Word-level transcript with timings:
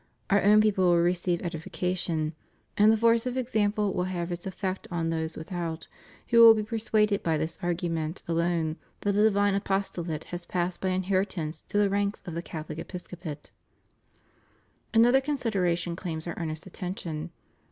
Our 0.31 0.41
own 0.41 0.61
people 0.61 0.85
will 0.85 0.97
receive 0.97 1.43
edification; 1.43 2.33
and 2.75 2.91
the 2.91 2.97
force 2.97 3.27
of 3.27 3.37
example 3.37 3.93
will 3.93 4.05
have 4.05 4.31
its 4.31 4.47
effect 4.47 4.87
on 4.89 5.11
those 5.11 5.37
without— 5.37 5.87
who 6.29 6.41
will 6.41 6.55
be 6.55 6.63
persuaded 6.63 7.21
by 7.21 7.37
this 7.37 7.57
argu 7.57 7.87
ment 7.87 8.23
alone 8.27 8.77
that 9.01 9.11
the 9.11 9.21
divine 9.21 9.53
apostolate 9.53 10.23
has 10.33 10.47
passed 10.47 10.81
by 10.81 10.89
inheritance 10.89 11.61
to 11.67 11.77
the 11.77 11.87
ranks 11.87 12.23
of 12.25 12.33
the 12.33 12.41
Catholic 12.41 12.79
episcopate. 12.79 13.51
Another 14.91 15.21
consideration 15.21 15.95
claims 15.95 16.25
our 16.25 16.33
earnest 16.35 16.65
attention. 16.65 17.29